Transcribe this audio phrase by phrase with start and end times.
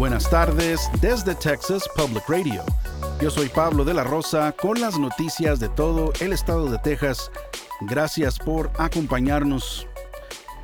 [0.00, 2.64] Buenas tardes desde Texas Public Radio.
[3.20, 7.30] Yo soy Pablo de la Rosa con las noticias de todo el estado de Texas.
[7.82, 9.86] Gracias por acompañarnos.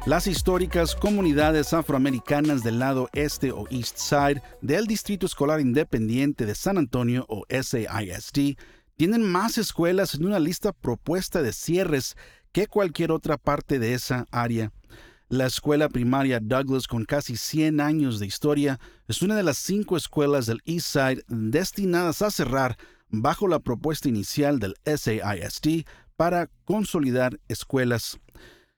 [0.07, 6.55] Las históricas comunidades afroamericanas del lado este o East Side del Distrito Escolar Independiente de
[6.55, 8.57] San Antonio o SAISD
[8.97, 12.17] tienen más escuelas en una lista propuesta de cierres
[12.53, 14.73] que cualquier otra parte de esa área.
[15.29, 19.97] La escuela primaria Douglas, con casi 100 años de historia, es una de las cinco
[19.97, 22.77] escuelas del East Side destinadas a cerrar
[23.09, 25.85] bajo la propuesta inicial del SAISD
[26.15, 28.21] para consolidar escuelas.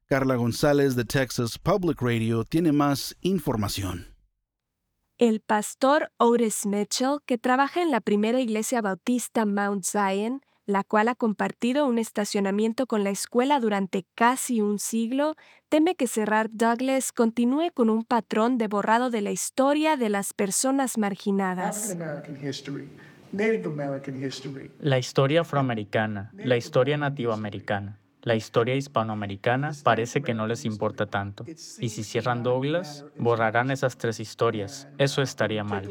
[0.06, 4.06] Carla González de Texas Public Radio tiene más información.
[5.18, 11.08] El pastor Otis Mitchell, que trabaja en la primera iglesia bautista Mount Zion, la cual
[11.08, 15.34] ha compartido un estacionamiento con la escuela durante casi un siglo,
[15.70, 20.34] teme que cerrar Douglas continúe con un patrón de borrado de la historia de las
[20.34, 21.96] personas marginadas.
[24.80, 31.46] La historia afroamericana, la historia nativoamericana, la historia hispanoamericana parece que no les importa tanto.
[31.46, 34.86] Y si cierran Douglas, borrarán esas tres historias.
[34.98, 35.88] Eso estaría mal.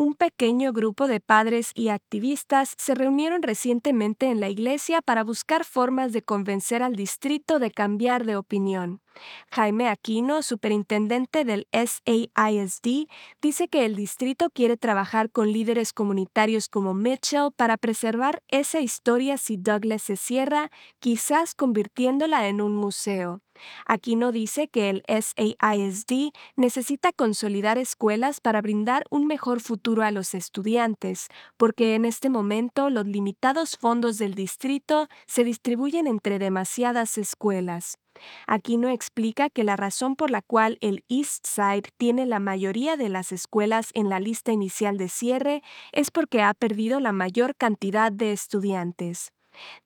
[0.00, 5.62] Un pequeño grupo de padres y activistas se reunieron recientemente en la iglesia para buscar
[5.62, 9.02] formas de convencer al distrito de cambiar de opinión.
[9.50, 13.08] Jaime Aquino, superintendente del SAISD,
[13.42, 19.38] dice que el distrito quiere trabajar con líderes comunitarios como Mitchell para preservar esa historia
[19.38, 23.40] si Douglas se cierra, quizás convirtiéndola en un museo.
[23.86, 30.34] Aquino dice que el SAISD necesita consolidar escuelas para brindar un mejor futuro a los
[30.34, 37.98] estudiantes, porque en este momento los limitados fondos del distrito se distribuyen entre demasiadas escuelas.
[38.46, 43.08] Aquino explica que la razón por la cual el East Side tiene la mayoría de
[43.08, 45.62] las escuelas en la lista inicial de cierre
[45.92, 49.32] es porque ha perdido la mayor cantidad de estudiantes.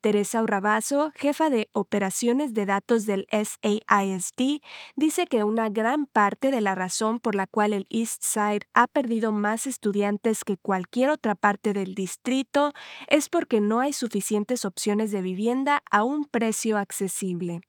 [0.01, 4.61] Teresa Urrabazo, jefa de operaciones de datos del SAISD,
[4.97, 8.87] dice que una gran parte de la razón por la cual el East Side ha
[8.87, 12.73] perdido más estudiantes que cualquier otra parte del distrito
[13.09, 17.63] es porque no hay suficientes opciones de vivienda a un precio accesible.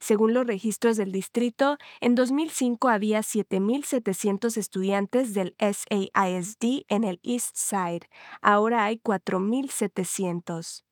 [0.00, 7.56] Según los registros del distrito, en 2005 había 7.700 estudiantes del SAISD en el East
[7.56, 8.08] Side.
[8.40, 10.84] Ahora hay 4.700.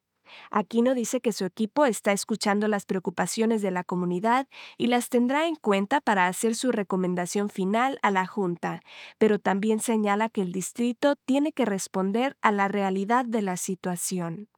[0.51, 4.49] Aquino dice que su equipo está escuchando las preocupaciones de la comunidad
[4.79, 8.81] y las tendrá en cuenta para hacer su recomendación final a la Junta,
[9.19, 14.49] pero también señala que el distrito tiene que responder a la realidad de la situación.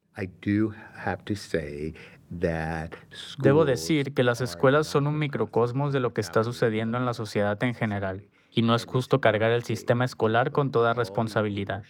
[3.37, 7.13] Debo decir que las escuelas son un microcosmos de lo que está sucediendo en la
[7.13, 11.83] sociedad en general, y no es justo cargar el sistema escolar con toda responsabilidad.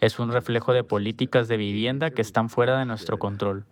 [0.00, 3.66] es un reflejo de políticas de vivienda que están fuera de nuestro control.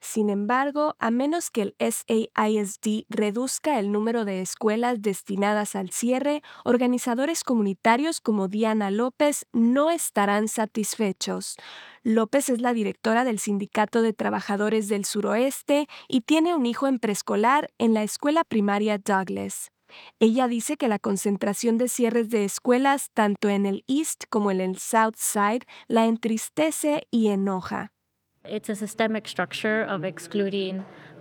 [0.00, 6.42] Sin embargo, a menos que el SAISD reduzca el número de escuelas destinadas al cierre,
[6.64, 11.56] organizadores comunitarios como Diana López no estarán satisfechos.
[12.04, 17.00] López es la directora del Sindicato de Trabajadores del Suroeste y tiene un hijo en
[17.00, 19.72] preescolar en la escuela primaria Douglas.
[20.20, 24.60] Ella dice que la concentración de cierres de escuelas tanto en el East como en
[24.60, 27.92] el South Side la entristece y enoja.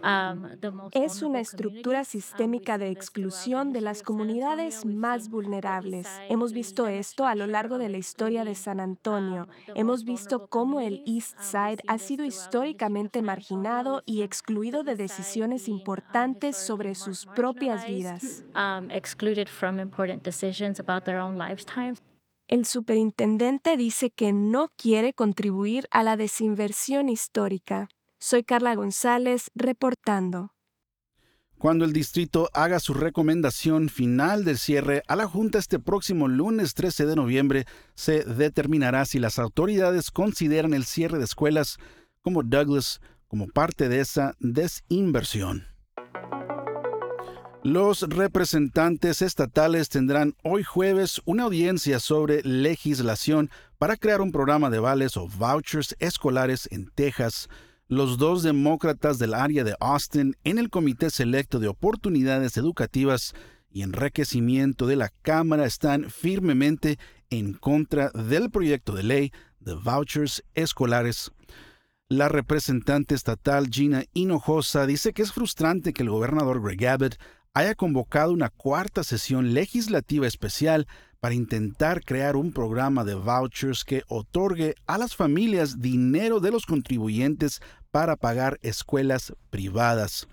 [0.03, 0.45] Um,
[0.91, 6.07] es una estructura sistémica de exclusión de las comunidades más vulnerables.
[6.29, 9.47] Hemos visto esto a lo largo de la historia de San Antonio.
[9.75, 16.55] Hemos visto cómo el East Side ha sido históricamente marginado y excluido de decisiones importantes
[16.55, 18.45] sobre sus propias vidas.
[22.47, 27.90] El superintendente dice que no quiere contribuir a la desinversión histórica.
[28.20, 30.53] Soy Carla González reportando.
[31.58, 36.73] Cuando el distrito haga su recomendación final del cierre a la Junta este próximo lunes
[36.73, 37.66] 13 de noviembre,
[37.96, 41.79] se determinará si las autoridades consideran el cierre de escuelas
[42.22, 45.66] como Douglas como parte de esa desinversión.
[47.64, 54.80] Los representantes estatales tendrán hoy jueves una audiencia sobre legislación para crear un programa de
[54.80, 57.50] vales o vouchers escolares en Texas
[57.90, 63.34] los dos demócratas del área de Austin en el Comité Selecto de Oportunidades Educativas
[63.72, 67.00] y Enriquecimiento de la Cámara están firmemente
[67.30, 71.32] en contra del proyecto de ley de vouchers escolares.
[72.09, 77.16] La representante estatal Gina Hinojosa dice que es frustrante que el gobernador Greg Abbott
[77.58, 80.86] haya convocado una cuarta sesión legislativa especial
[81.20, 86.68] para intentar crear un programa de vouchers que otorgue a las familias dinero de los
[86.68, 87.59] contribuyentes
[87.90, 90.28] para pagar escuelas privadas.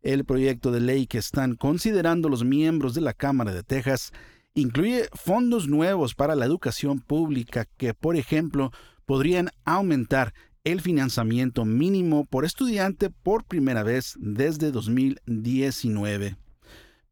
[0.00, 4.10] El proyecto de ley que están considerando los miembros de la Cámara de Texas
[4.54, 8.70] incluye fondos nuevos para la educación pública que, por ejemplo,
[9.04, 10.32] podrían aumentar
[10.64, 16.38] el financiamiento mínimo por estudiante por primera vez desde 2019.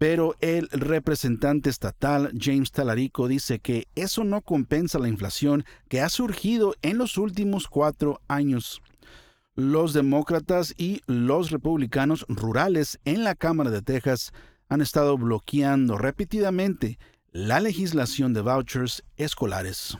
[0.00, 6.08] Pero el representante estatal James Talarico dice que eso no compensa la inflación que ha
[6.08, 8.80] surgido en los últimos cuatro años.
[9.56, 14.32] Los demócratas y los republicanos rurales en la Cámara de Texas
[14.70, 16.98] han estado bloqueando repetidamente
[17.30, 19.98] la legislación de vouchers escolares.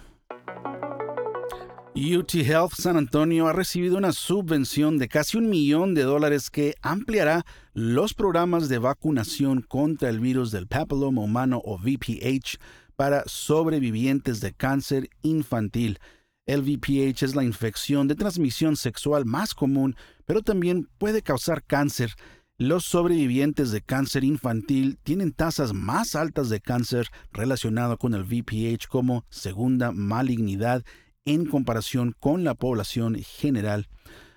[1.96, 6.75] UT Health San Antonio ha recibido una subvención de casi un millón de dólares que
[6.82, 7.44] ampliará
[7.75, 12.58] los programas de vacunación contra el virus del papiloma humano o VPH
[12.94, 15.98] para sobrevivientes de cáncer infantil.
[16.46, 19.96] El VPH es la infección de transmisión sexual más común,
[20.26, 22.14] pero también puede causar cáncer.
[22.56, 28.87] Los sobrevivientes de cáncer infantil tienen tasas más altas de cáncer relacionado con el VPH
[28.88, 30.84] como segunda malignidad
[31.25, 33.88] en comparación con la población general.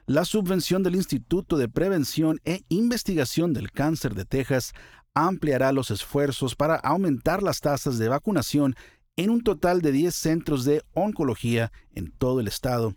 [0.06, 4.74] La subvención del Instituto de Prevención e Investigación del Cáncer de Texas
[5.14, 8.76] ampliará los esfuerzos para aumentar las tasas de vacunación
[9.16, 12.96] en un total de 10 centros de oncología en todo el estado.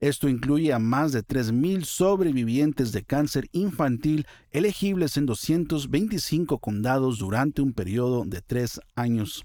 [0.00, 7.62] Esto incluye a más de 3.000 sobrevivientes de cáncer infantil elegibles en 225 condados durante
[7.62, 9.44] un periodo de tres años.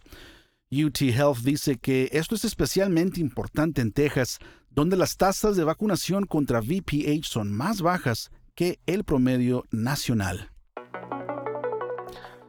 [0.82, 4.40] UT Health dice que esto es especialmente importante en Texas,
[4.70, 10.50] donde las tasas de vacunación contra VPH son más bajas que el promedio nacional.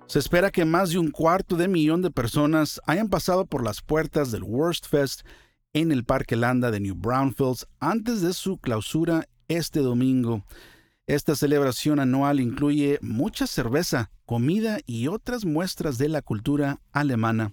[0.06, 3.82] Se espera que más de un cuarto de millón de personas hayan pasado por las
[3.82, 5.22] puertas del Worst Fest
[5.72, 10.44] en el Parque Landa de New Brownfields antes de su clausura este domingo.
[11.06, 17.52] Esta celebración anual incluye mucha cerveza, comida y otras muestras de la cultura alemana.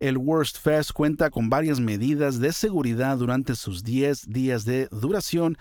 [0.00, 5.58] El Worst Fest cuenta con varias medidas de seguridad durante sus 10 días de duración.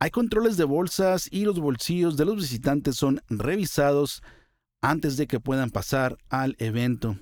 [0.00, 4.22] Hay controles de bolsas y los bolsillos de los visitantes son revisados
[4.82, 7.16] antes de que puedan pasar al evento.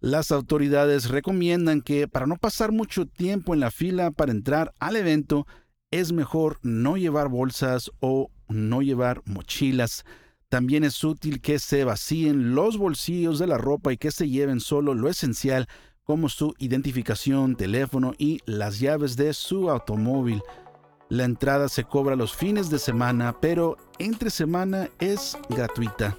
[0.00, 4.96] Las autoridades recomiendan que para no pasar mucho tiempo en la fila para entrar al
[4.96, 5.46] evento,
[5.92, 10.04] es mejor no llevar bolsas o no llevar mochilas.
[10.48, 14.60] También es útil que se vacíen los bolsillos de la ropa y que se lleven
[14.60, 15.66] solo lo esencial
[16.04, 20.40] como su identificación, teléfono y las llaves de su automóvil.
[21.08, 26.16] La entrada se cobra los fines de semana, pero entre semana es gratuita.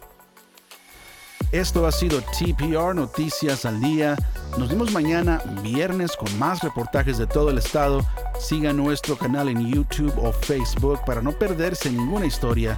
[1.53, 4.18] Esto ha sido TPR Noticias al Día.
[4.57, 8.06] Nos vemos mañana viernes con más reportajes de todo el estado.
[8.38, 12.77] Siga nuestro canal en YouTube o Facebook para no perderse ninguna historia